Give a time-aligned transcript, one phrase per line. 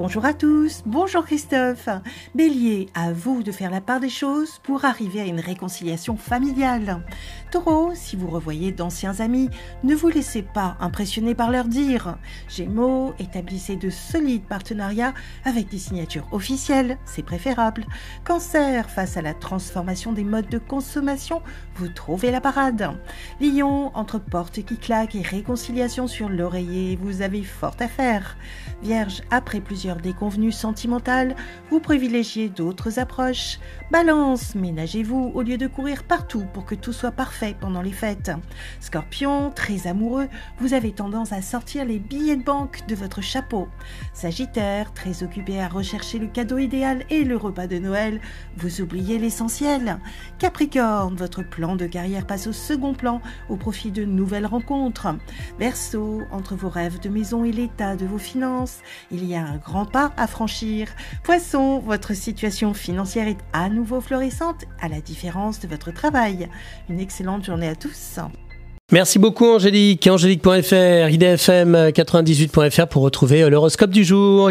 [0.00, 1.90] Bonjour à tous, bonjour Christophe.
[2.34, 7.04] Bélier, à vous de faire la part des choses pour arriver à une réconciliation familiale.
[7.50, 9.50] Taureau, si vous revoyez d'anciens amis,
[9.84, 12.16] ne vous laissez pas impressionner par leur dire.
[12.48, 15.12] Gémeaux, établissez de solides partenariats
[15.44, 17.84] avec des signatures officielles, c'est préférable.
[18.24, 21.42] Cancer, face à la transformation des modes de consommation,
[21.74, 22.90] vous trouvez la parade.
[23.38, 28.38] Lion, entre portes qui claquent et réconciliation sur l'oreiller, vous avez fort à faire.
[28.82, 31.34] Vierge, après plusieurs déconvenues sentimentales,
[31.70, 33.58] vous privilégiez d'autres approches.
[33.90, 38.30] Balance, ménagez-vous au lieu de courir partout pour que tout soit parfait pendant les fêtes.
[38.80, 43.68] Scorpion, très amoureux, vous avez tendance à sortir les billets de banque de votre chapeau.
[44.12, 48.20] Sagittaire, très occupé à rechercher le cadeau idéal et le repas de Noël,
[48.56, 49.98] vous oubliez l'essentiel.
[50.38, 55.08] Capricorne, votre plan de carrière passe au second plan au profit de nouvelles rencontres.
[55.58, 59.56] Verseau, entre vos rêves de maison et l'état de vos finances, il y a un
[59.56, 60.88] grand pas à franchir.
[61.22, 66.48] Poisson, votre situation financière est à nouveau florissante, à la différence de votre travail.
[66.88, 68.18] Une excellente journée à tous.
[68.92, 70.08] Merci beaucoup Angélique.
[70.08, 74.48] Angélique.fr, idfm98.fr pour retrouver l'horoscope du jour.